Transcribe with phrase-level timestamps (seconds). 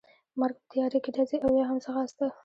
[0.39, 2.25] مرګ، په تیارې کې ډزې او یا هم ځغاسته.